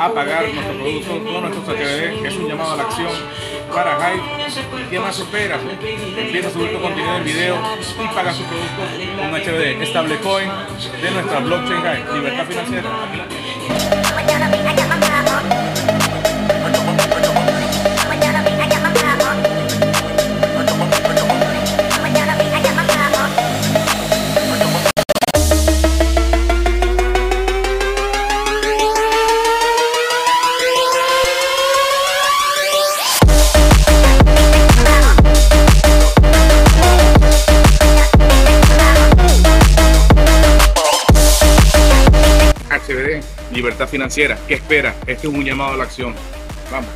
[0.00, 2.24] A, pagar nuestro producto, todos nuestros HDD.
[2.24, 3.12] Es un llamado a la acción
[3.74, 4.88] para Hype.
[4.88, 5.60] ¿Qué más esperas?
[6.16, 7.58] Empieza a subir tu contenido en video
[8.02, 8.80] y paga su producto
[9.18, 9.84] con HDD.
[9.84, 10.50] Stablecoin
[11.02, 12.14] de nuestra blockchain Hype.
[12.14, 12.88] Libertad financiera.
[43.52, 44.38] Libertad financiera.
[44.48, 44.94] ¿Qué espera?
[45.06, 46.14] Este es un llamado a la acción.
[46.70, 46.88] Vamos.